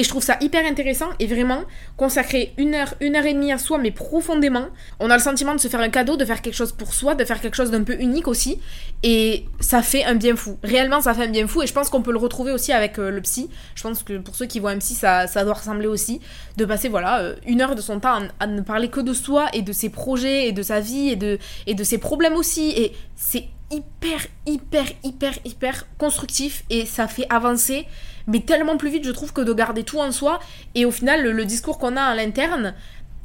[0.00, 1.64] Et je trouve ça hyper intéressant et vraiment
[1.98, 4.68] consacrer une heure, une heure et demie à soi, mais profondément.
[4.98, 7.14] On a le sentiment de se faire un cadeau, de faire quelque chose pour soi,
[7.14, 8.62] de faire quelque chose d'un peu unique aussi.
[9.02, 10.58] Et ça fait un bien fou.
[10.62, 11.60] Réellement, ça fait un bien fou.
[11.60, 13.50] Et je pense qu'on peut le retrouver aussi avec euh, le psy.
[13.74, 16.22] Je pense que pour ceux qui voient un psy, ça, doit ressembler aussi.
[16.56, 19.48] De passer, voilà, euh, une heure de son temps à, ne parler que de soi
[19.52, 22.70] et de ses projets et de sa vie et de, et de ses problèmes aussi.
[22.70, 27.86] Et c'est hyper, hyper, hyper, hyper constructif et ça fait avancer
[28.26, 30.38] mais tellement plus vite, je trouve, que de garder tout en soi.
[30.74, 32.74] Et au final, le, discours qu'on a à l'interne,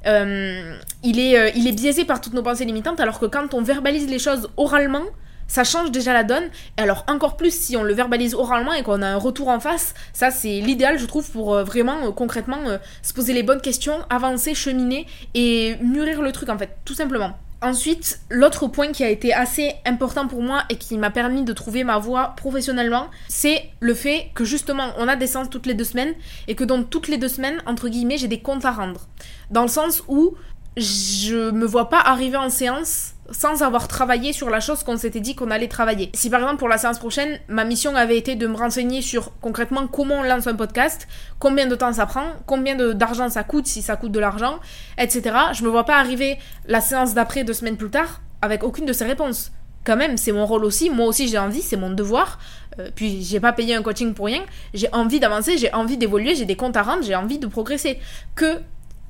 [0.06, 3.54] euh, il, est, euh, il est biaisé par toutes nos pensées limitantes, alors que quand
[3.54, 5.04] on verbalise les choses oralement,
[5.48, 6.46] ça change déjà la donne.
[6.78, 9.60] Et alors encore plus si on le verbalise oralement et qu'on a un retour en
[9.60, 12.62] face, ça c'est l'idéal je trouve pour euh, vraiment concrètement
[13.04, 15.06] se poser les bonnes questions, avancer, cheminer
[15.36, 17.38] et mûrir le truc en fait, tout simplement.
[17.66, 21.52] Ensuite, l'autre point qui a été assez important pour moi et qui m'a permis de
[21.52, 25.74] trouver ma voie professionnellement, c'est le fait que justement on a des séances toutes les
[25.74, 26.14] deux semaines
[26.48, 29.08] et que donc toutes les deux semaines, entre guillemets, j'ai des comptes à rendre.
[29.50, 30.36] Dans le sens où
[30.78, 35.20] je me vois pas arriver en séance sans avoir travaillé sur la chose qu'on s'était
[35.20, 36.12] dit qu'on allait travailler.
[36.14, 39.32] Si par exemple pour la séance prochaine, ma mission avait été de me renseigner sur
[39.40, 41.08] concrètement comment on lance un podcast,
[41.40, 44.60] combien de temps ça prend, combien d'argent ça coûte si ça coûte de l'argent,
[44.98, 45.36] etc.
[45.54, 48.94] Je me vois pas arriver la séance d'après deux semaines plus tard avec aucune de
[48.94, 49.52] ces réponses.
[49.86, 52.40] Quand même, c'est mon rôle aussi, moi aussi j'ai envie, c'est mon devoir.
[52.80, 54.42] Euh, puis j'ai pas payé un coaching pour rien,
[54.74, 58.00] j'ai envie d'avancer, j'ai envie d'évoluer, j'ai des comptes à rendre, j'ai envie de progresser.
[58.36, 58.60] Que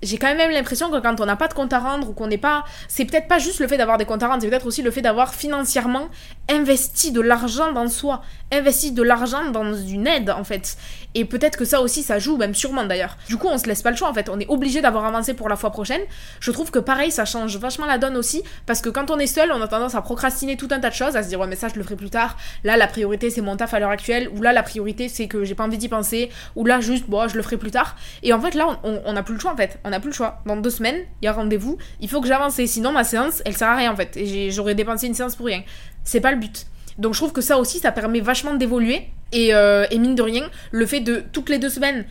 [0.01, 2.27] j'ai quand même l'impression que quand on n'a pas de compte à rendre ou qu'on
[2.27, 2.63] n'est pas.
[2.87, 4.91] C'est peut-être pas juste le fait d'avoir des comptes à rendre, c'est peut-être aussi le
[4.91, 6.09] fait d'avoir financièrement
[6.49, 10.77] investi de l'argent dans soi, investi de l'argent dans une aide en fait.
[11.15, 13.17] Et peut-être que ça aussi ça joue, même sûrement d'ailleurs.
[13.27, 15.33] Du coup, on se laisse pas le choix en fait, on est obligé d'avoir avancé
[15.33, 16.01] pour la fois prochaine.
[16.39, 19.27] Je trouve que pareil, ça change vachement la donne aussi, parce que quand on est
[19.27, 21.47] seul, on a tendance à procrastiner tout un tas de choses, à se dire ouais,
[21.47, 22.35] mais ça je le ferai plus tard.
[22.63, 25.45] Là, la priorité c'est mon taf à l'heure actuelle, ou là, la priorité c'est que
[25.45, 27.95] j'ai pas envie d'y penser, ou là, juste bon, je le ferai plus tard.
[28.21, 30.15] Et en fait, là, on n'a plus le choix en fait, on n'a plus le
[30.15, 30.41] choix.
[30.45, 33.55] Dans deux semaines, il y a rendez-vous, il faut que j'avance, sinon ma séance elle
[33.55, 35.63] sert à rien en fait, et j'aurais dépensé une séance pour rien.
[36.03, 36.67] C'est pas le but.
[36.97, 39.07] Donc je trouve que ça aussi, ça permet vachement d'évoluer.
[39.31, 42.05] Et, euh, et, mine de rien, le fait de toutes les deux semaines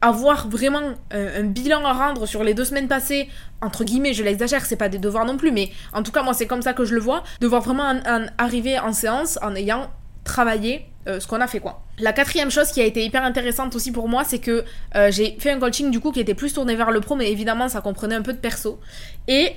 [0.00, 3.28] avoir vraiment un, bilan à rendre sur les deux semaines passées,
[3.60, 6.32] entre guillemets, je l'exagère, c'est pas des devoirs non plus, mais en tout cas, moi,
[6.32, 7.92] c'est comme ça que je le vois, de voir vraiment
[8.38, 9.90] arriver en séance en ayant
[10.24, 11.82] travaillé euh, ce qu'on a fait quoi.
[11.98, 15.36] La quatrième chose qui a été hyper intéressante aussi pour moi, c'est que euh, j'ai
[15.40, 17.80] fait un coaching du coup qui était plus tourné vers le pro, mais évidemment ça
[17.80, 18.78] comprenait un peu de perso.
[19.26, 19.54] Et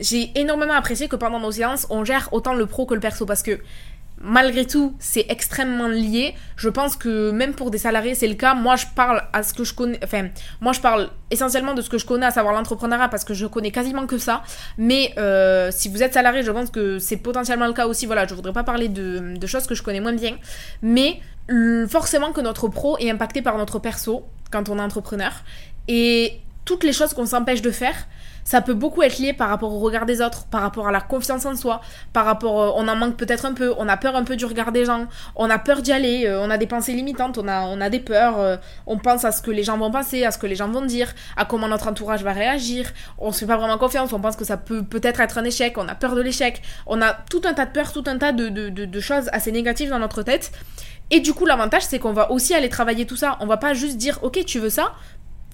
[0.00, 3.26] j'ai énormément apprécié que pendant nos séances, on gère autant le pro que le perso
[3.26, 3.60] parce que
[4.24, 6.34] malgré tout, c'est extrêmement lié.
[6.56, 8.54] Je pense que même pour des salariés, c'est le cas.
[8.54, 10.00] Moi, je parle à ce que je connais.
[10.60, 13.46] Moi, je parle essentiellement de ce que je connais, à savoir l'entrepreneuriat, parce que je
[13.46, 14.42] connais quasiment que ça.
[14.78, 18.06] Mais euh, si vous êtes salarié, je pense que c'est potentiellement le cas aussi.
[18.06, 20.36] Voilà, je voudrais pas parler de, de choses que je connais moins bien.
[20.82, 21.20] Mais
[21.88, 25.32] forcément que notre pro est impacté par notre perso quand on est entrepreneur.
[25.88, 27.94] Et toutes les choses qu'on s'empêche de faire,
[28.44, 31.00] ça peut beaucoup être lié par rapport au regard des autres, par rapport à la
[31.00, 31.80] confiance en soi,
[32.12, 34.44] par rapport, euh, on en manque peut-être un peu, on a peur un peu du
[34.44, 37.48] regard des gens, on a peur d'y aller, euh, on a des pensées limitantes, on
[37.48, 40.24] a, on a des peurs, euh, on pense à ce que les gens vont penser,
[40.24, 43.40] à ce que les gens vont dire, à comment notre entourage va réagir, on se
[43.40, 45.94] fait pas vraiment confiance, on pense que ça peut peut-être être un échec, on a
[45.94, 48.68] peur de l'échec, on a tout un tas de peurs, tout un tas de, de,
[48.68, 50.52] de, de choses assez négatives dans notre tête.
[51.10, 53.36] Et du coup, l'avantage, c'est qu'on va aussi aller travailler tout ça.
[53.40, 54.94] On va pas juste dire, ok, tu veux ça,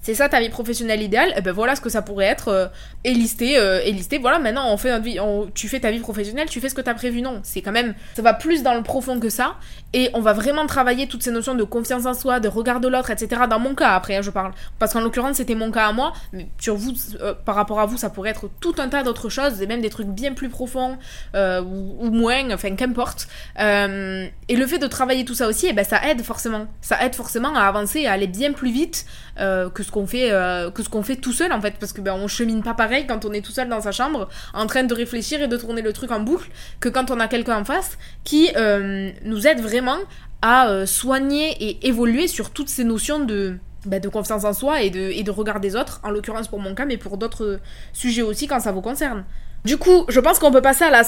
[0.01, 2.47] c'est ça ta vie professionnelle idéale, et eh ben voilà ce que ça pourrait être,
[2.47, 2.67] euh,
[3.03, 5.19] et lister, euh, et lister, voilà, maintenant on fait notre vie,
[5.53, 7.93] tu fais ta vie professionnelle, tu fais ce que t'as prévu, non, c'est quand même,
[8.15, 9.57] ça va plus dans le profond que ça,
[9.93, 12.87] et on va vraiment travailler toutes ces notions de confiance en soi, de regard de
[12.87, 13.43] l'autre, etc.
[13.49, 16.13] Dans mon cas, après, hein, je parle, parce qu'en l'occurrence c'était mon cas à moi,
[16.33, 19.29] mais sur vous, euh, par rapport à vous, ça pourrait être tout un tas d'autres
[19.29, 20.97] choses, et même des trucs bien plus profonds,
[21.35, 23.27] ou, moins, enfin qu'importe,
[23.59, 27.03] et le fait de travailler tout ça aussi, et eh ben ça aide forcément, ça
[27.05, 29.05] aide forcément à avancer, à aller bien plus vite
[29.37, 32.01] que ce qu'on fait euh, que ce qu'on fait tout seul en fait parce que
[32.01, 34.83] ben on chemine pas pareil quand on est tout seul dans sa chambre en train
[34.83, 36.49] de réfléchir et de tourner le truc en boucle
[36.79, 39.97] que quand on a quelqu'un en face qui euh, nous aide vraiment
[40.41, 44.83] à euh, soigner et évoluer sur toutes ces notions de ben, de confiance en soi
[44.83, 47.59] et de, et de regard des autres, en l'occurrence pour mon cas, mais pour d'autres
[47.93, 49.23] sujets aussi quand ça vous concerne.
[49.65, 51.03] Du coup, je pense qu'on peut passer à la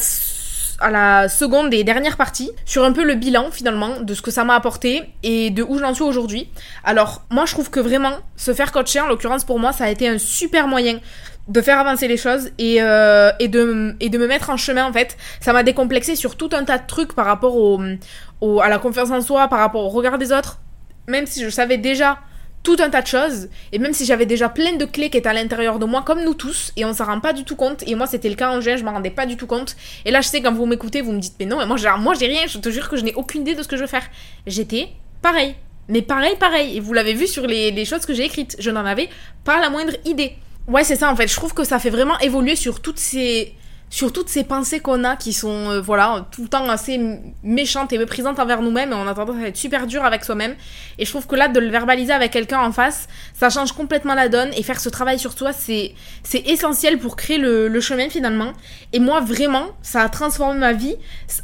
[0.79, 4.31] à la seconde et dernière partie sur un peu le bilan finalement de ce que
[4.31, 6.49] ça m'a apporté et de où j'en suis aujourd'hui.
[6.83, 9.89] Alors moi je trouve que vraiment se faire coacher en l'occurrence pour moi ça a
[9.89, 10.99] été un super moyen
[11.47, 14.85] de faire avancer les choses et, euh, et, de, et de me mettre en chemin
[14.85, 15.17] en fait.
[15.41, 19.11] Ça m'a décomplexé sur tout un tas de trucs par rapport au, à la confiance
[19.11, 20.59] en soi, par rapport au regard des autres.
[21.07, 22.19] Même si je savais déjà
[22.63, 23.49] tout un tas de choses.
[23.71, 26.23] Et même si j'avais déjà plein de clés qui étaient à l'intérieur de moi, comme
[26.23, 27.83] nous tous, et on s'en rend pas du tout compte.
[27.85, 29.75] Et moi, c'était le cas en juin, je m'en rendais pas du tout compte.
[30.05, 31.99] Et là, je sais, quand vous m'écoutez, vous me dites, mais non, mais moi, genre,
[31.99, 33.81] moi, j'ai rien, je te jure que je n'ai aucune idée de ce que je
[33.81, 34.07] veux faire.
[34.47, 34.89] J'étais
[35.21, 35.55] pareil.
[35.89, 36.77] Mais pareil, pareil.
[36.77, 38.55] Et vous l'avez vu sur les choses que j'ai écrites.
[38.59, 39.09] Je n'en avais
[39.43, 40.37] pas la moindre idée.
[40.67, 41.27] Ouais, c'est ça, en fait.
[41.27, 43.53] Je trouve que ça fait vraiment évoluer sur toutes ces
[43.93, 46.99] sur toutes ces pensées qu'on a qui sont euh, voilà tout le temps assez
[47.43, 50.55] méchantes et méprisantes envers nous-mêmes et on a tendance à être super dur avec soi-même.
[50.97, 54.15] Et je trouve que là de le verbaliser avec quelqu'un en face ça change complètement
[54.15, 57.81] la donne et faire ce travail sur soi c'est c'est essentiel pour créer le, le
[57.81, 58.53] chemin finalement.
[58.93, 60.95] Et moi vraiment ça a transformé ma vie.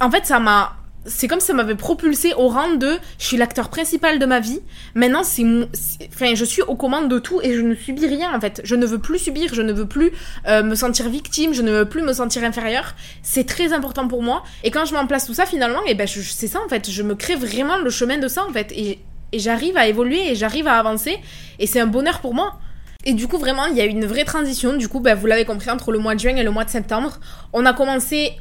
[0.01, 3.69] En fait ça m'a c'est comme ça m'avait propulsé au rang de je suis l'acteur
[3.69, 4.59] principal de ma vie.
[4.95, 5.43] Maintenant, c'est
[6.07, 8.61] enfin je suis aux commandes de tout et je ne subis rien en fait.
[8.63, 10.11] Je ne veux plus subir, je ne veux plus
[10.47, 12.95] euh, me sentir victime, je ne veux plus me sentir inférieure.
[13.23, 15.95] C'est très important pour moi et quand je m'en place tout ça finalement, et eh
[15.95, 18.71] ben c'est ça en fait, je me crée vraiment le chemin de ça en fait
[18.73, 18.99] et,
[19.31, 21.17] et j'arrive à évoluer et j'arrive à avancer
[21.59, 22.59] et c'est un bonheur pour moi.
[23.05, 24.75] Et du coup, vraiment, il y a eu une vraie transition.
[24.75, 26.69] Du coup, ben, vous l'avez compris, entre le mois de juin et le mois de
[26.69, 27.21] septembre.
[27.53, 28.33] On a commencé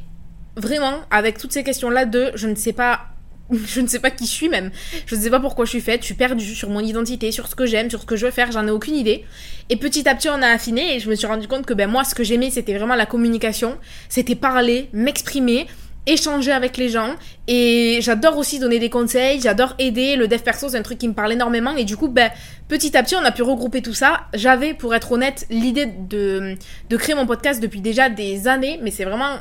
[0.59, 3.07] vraiment, avec toutes ces questions-là de je ne sais pas
[3.65, 4.71] je ne sais pas qui je suis même.
[5.05, 6.01] Je ne sais pas pourquoi je suis faite.
[6.01, 8.31] Je suis perdue sur mon identité, sur ce que j'aime, sur ce que je veux
[8.31, 8.51] faire.
[8.51, 9.25] J'en ai aucune idée.
[9.69, 11.89] Et petit à petit, on a affiné et je me suis rendu compte que ben
[11.89, 13.77] moi, ce que j'aimais, c'était vraiment la communication.
[14.07, 15.67] C'était parler, m'exprimer,
[16.05, 17.15] échanger avec les gens.
[17.47, 19.41] Et j'adore aussi donner des conseils.
[19.41, 20.15] J'adore aider.
[20.15, 21.75] Le dev perso, c'est un truc qui me parle énormément.
[21.75, 22.29] Et du coup, ben
[22.67, 24.21] petit à petit, on a pu regrouper tout ça.
[24.35, 26.55] J'avais, pour être honnête, l'idée de
[26.89, 29.37] de créer mon podcast depuis déjà des années, mais c'est vraiment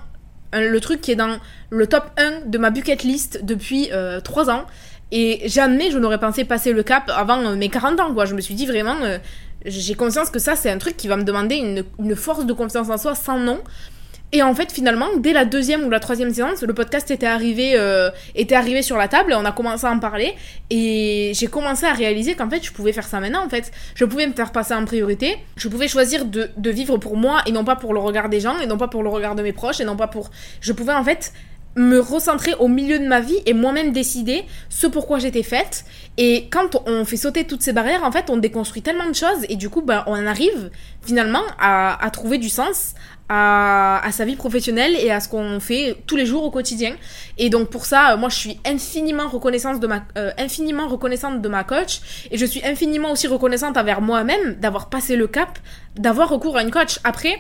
[0.53, 1.39] le truc qui est dans
[1.71, 4.65] le top 1 de ma bucket list depuis euh, 3 ans.
[5.11, 8.25] Et jamais je n'aurais pensé passer le cap avant euh, mes 40 ans, quoi.
[8.27, 9.19] Je me suis dit vraiment, euh,
[9.65, 12.53] j'ai conscience que ça, c'est un truc qui va me demander une, une force de
[12.53, 13.59] confiance en soi sans nom.
[14.31, 17.73] Et en fait, finalement, dès la deuxième ou la troisième séance, le podcast était arrivé,
[17.77, 20.35] euh, était arrivé sur la table, on a commencé à en parler,
[20.69, 23.73] et j'ai commencé à réaliser qu'en fait, je pouvais faire ça maintenant, en fait.
[23.95, 27.41] Je pouvais me faire passer en priorité, je pouvais choisir de, de vivre pour moi,
[27.47, 29.43] et non pas pour le regard des gens, et non pas pour le regard de
[29.43, 30.31] mes proches, et non pas pour...
[30.61, 31.33] Je pouvais, en fait,
[31.77, 35.85] me recentrer au milieu de ma vie et moi-même décider ce pourquoi j'étais faite.
[36.17, 39.45] Et quand on fait sauter toutes ces barrières, en fait, on déconstruit tellement de choses
[39.49, 40.71] et du coup, ben, on arrive
[41.03, 42.95] finalement à, trouver du sens
[43.29, 46.97] à, sa vie professionnelle et à ce qu'on fait tous les jours au quotidien.
[47.37, 51.49] Et donc pour ça, moi je suis infiniment reconnaissante de ma, euh, infiniment reconnaissante de
[51.49, 52.01] ma coach
[52.31, 55.59] et je suis infiniment aussi reconnaissante envers moi-même d'avoir passé le cap,
[55.97, 56.99] d'avoir recours à une coach.
[57.05, 57.39] Après,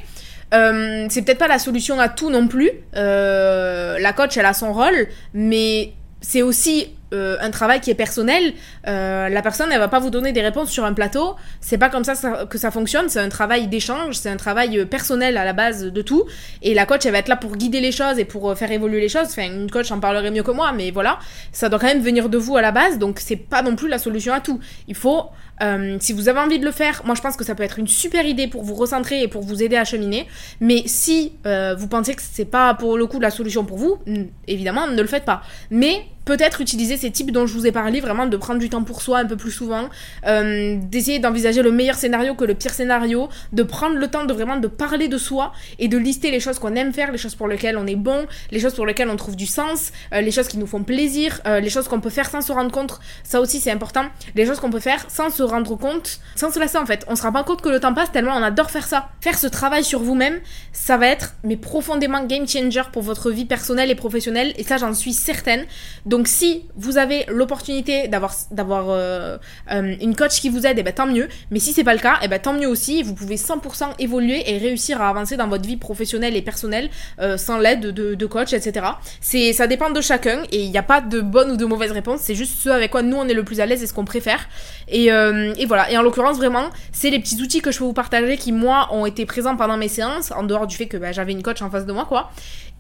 [0.55, 2.71] euh, c'est peut-être pas la solution à tout non plus.
[2.97, 7.95] Euh, la coach, elle a son rôle, mais c'est aussi euh, un travail qui est
[7.95, 8.53] personnel.
[8.87, 11.37] Euh, la personne, elle va pas vous donner des réponses sur un plateau.
[11.61, 12.15] C'est pas comme ça,
[12.47, 13.09] que ça fonctionne.
[13.09, 16.25] C'est un travail d'échange, c'est un travail euh, personnel à la base de tout.
[16.63, 18.71] Et la coach, elle va être là pour guider les choses et pour euh, faire
[18.71, 19.27] évoluer les choses.
[19.27, 21.19] Enfin, une coach en parlerait mieux que moi, mais voilà,
[21.53, 22.99] ça doit quand même venir de vous à la base.
[22.99, 24.61] Donc c'est pas non plus la solution à tout.
[24.87, 25.31] Il faut
[25.62, 27.79] euh, si vous avez envie de le faire, moi je pense que ça peut être
[27.79, 30.27] une super idée pour vous recentrer et pour vous aider à cheminer.
[30.61, 33.99] Mais si euh, vous pensez que c'est pas pour le coup la solution pour vous,
[34.47, 35.42] évidemment, ne le faites pas.
[35.71, 38.85] Mais peut-être utiliser ces types dont je vous ai parlé, vraiment de prendre du temps
[38.85, 39.88] pour soi un peu plus souvent,
[40.27, 44.35] euh, d'essayer d'envisager le meilleur scénario que le pire scénario, de prendre le temps de
[44.35, 47.35] vraiment de parler de soi et de lister les choses qu'on aime faire, les choses
[47.35, 50.49] pour lesquelles on est bon, les choses pour lesquelles on trouve du sens, les choses
[50.49, 53.59] qui nous font plaisir, les choses qu'on peut faire sans se rendre compte, ça aussi
[53.59, 56.87] c'est important, les choses qu'on peut faire sans se rendre compte, sans se lasser en
[56.87, 57.05] fait.
[57.09, 59.09] On se rend pas compte que le temps passe tellement on adore faire ça.
[59.21, 60.41] Faire ce travail sur vous-même,
[60.73, 64.77] ça va être mais profondément game changer pour votre vie personnelle et professionnelle et ça
[64.77, 65.65] j'en suis certaine.
[66.07, 69.39] Donc si vous avez l'opportunité d'avoir d'avoir euh,
[69.73, 71.29] euh, une coach qui vous aide, et eh ben tant mieux.
[71.51, 73.03] Mais si c'est pas le cas, et eh ben tant mieux aussi.
[73.03, 77.37] Vous pouvez 100% évoluer et réussir à avancer dans votre vie professionnelle et personnelle euh,
[77.37, 78.87] sans l'aide de, coach, etc.
[79.21, 81.93] C'est ça dépend de chacun et il n'y a pas de bonne ou de mauvaise
[81.93, 82.21] réponse.
[82.23, 84.05] C'est juste ce avec quoi nous on est le plus à l'aise et ce qu'on
[84.05, 84.49] préfère.
[84.89, 85.11] Et,
[85.57, 85.90] et voilà.
[85.90, 88.88] Et en l'occurrence vraiment, c'est les petits outils que je peux vous partager qui moi
[88.92, 91.62] ont été présents pendant mes séances, en dehors du fait que bah, j'avais une coach
[91.62, 92.31] en face de moi, quoi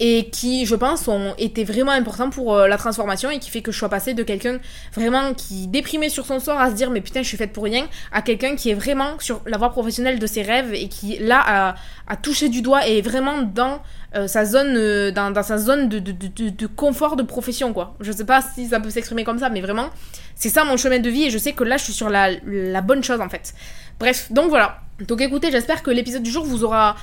[0.00, 3.62] et qui, je pense, ont été vraiment importants pour euh, la transformation et qui fait
[3.62, 4.58] que je sois passée de quelqu'un
[4.94, 7.64] vraiment qui déprimait sur son sort à se dire mais putain je suis faite pour
[7.64, 11.18] rien à quelqu'un qui est vraiment sur la voie professionnelle de ses rêves et qui
[11.18, 11.74] là
[12.06, 13.80] a, touché du doigt et est vraiment dans
[14.14, 17.96] euh, sa zone euh, dans, sa zone de, confort de profession quoi.
[18.00, 19.90] Je sais pas si ça peut s'exprimer comme ça mais vraiment
[20.34, 22.80] c'est ça mon chemin de vie et je sais que là je suis sur la
[22.80, 23.54] bonne chose en fait.
[23.98, 24.78] Bref, donc voilà.
[25.06, 26.96] Donc écoutez, j'espère que l'épisode du jour vous aura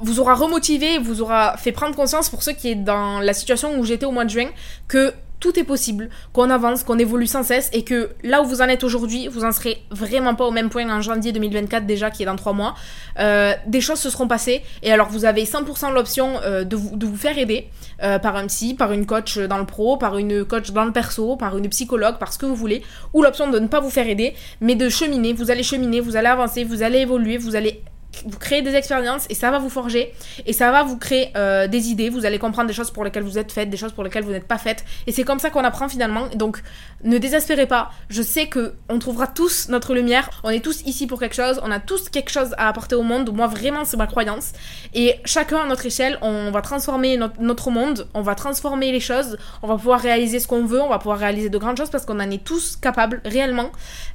[0.00, 3.78] vous aura remotivé, vous aura fait prendre conscience pour ceux qui est dans la situation
[3.78, 4.48] où j'étais au mois de juin
[4.88, 5.12] que
[5.44, 8.64] tout est possible, qu'on avance, qu'on évolue sans cesse et que là où vous en
[8.64, 12.22] êtes aujourd'hui, vous en serez vraiment pas au même point en janvier 2024 déjà qui
[12.22, 12.74] est dans trois mois.
[13.18, 16.96] Euh, des choses se seront passées et alors vous avez 100% l'option euh, de, vous,
[16.96, 17.68] de vous faire aider
[18.02, 20.92] euh, par un psy, par une coach dans le pro, par une coach dans le
[20.92, 23.90] perso, par une psychologue, par ce que vous voulez, ou l'option de ne pas vous
[23.90, 27.54] faire aider, mais de cheminer, vous allez cheminer, vous allez avancer, vous allez évoluer, vous
[27.54, 27.82] allez
[28.26, 30.12] vous créez des expériences et ça va vous forger
[30.46, 32.10] et ça va vous créer euh, des idées.
[32.10, 34.32] Vous allez comprendre des choses pour lesquelles vous êtes faites, des choses pour lesquelles vous
[34.32, 34.84] n'êtes pas faites.
[35.06, 36.28] Et c'est comme ça qu'on apprend finalement.
[36.34, 36.62] Donc
[37.02, 37.90] ne désespérez pas.
[38.08, 40.30] Je sais que on trouvera tous notre lumière.
[40.42, 41.60] On est tous ici pour quelque chose.
[41.62, 43.30] On a tous quelque chose à apporter au monde.
[43.34, 44.52] Moi vraiment c'est ma croyance.
[44.94, 48.08] Et chacun à notre échelle, on va transformer notre, monde.
[48.14, 49.36] On va transformer les choses.
[49.62, 50.80] On va pouvoir réaliser ce qu'on veut.
[50.80, 53.70] On va pouvoir réaliser de grandes choses parce qu'on en est tous capables réellement.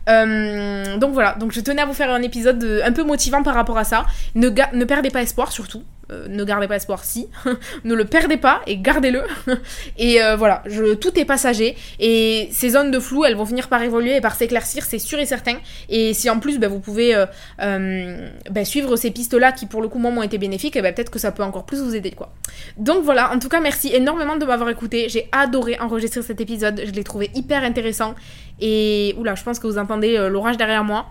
[0.09, 1.33] Euh, donc voilà.
[1.33, 3.83] Donc je tenais à vous faire un épisode euh, un peu motivant par rapport à
[4.35, 5.83] Ne, perdez pas espoir surtout.
[6.11, 7.27] Euh, ne gardez pas espoir si.
[7.83, 9.23] ne le perdez pas et gardez-le.
[9.97, 10.63] et euh, voilà,
[10.99, 11.75] tout est passager.
[11.99, 15.19] Et ces zones de flou, elles vont finir par évoluer et par s'éclaircir, c'est sûr
[15.19, 15.57] et certain.
[15.87, 17.15] Et si en plus, bah, vous pouvez
[17.59, 21.11] euh, bah, suivre ces pistes-là qui pour le coup, m'ont été bénéfiques, et bah, peut-être
[21.11, 22.11] que ça peut encore plus vous aider.
[22.11, 22.33] quoi.
[22.77, 25.09] Donc voilà, en tout cas, merci énormément de m'avoir écouté.
[25.09, 26.81] J'ai adoré enregistrer cet épisode.
[26.85, 28.15] Je l'ai trouvé hyper intéressant.
[28.61, 31.07] Et oula, je pense que vous entendez l'orage derrière moi.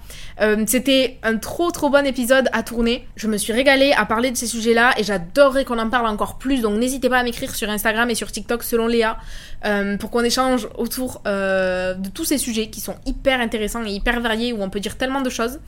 [0.66, 3.06] C'était un trop trop bon épisode à tourner.
[3.16, 6.38] Je me suis régalée à parler de ces sujets-là et j'adorerais qu'on en parle encore
[6.38, 6.60] plus.
[6.60, 9.18] Donc n'hésitez pas à m'écrire sur Instagram et sur TikTok selon Léa
[9.64, 13.90] euh, pour qu'on échange autour euh, de tous ces sujets qui sont hyper intéressants et
[13.90, 15.58] hyper variés où on peut dire tellement de choses.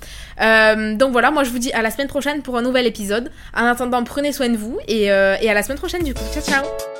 [0.40, 3.30] Euh, donc voilà, moi je vous dis à la semaine prochaine pour un nouvel épisode.
[3.54, 6.24] En attendant, prenez soin de vous et à la semaine prochaine du coup.
[6.32, 6.99] Ciao ciao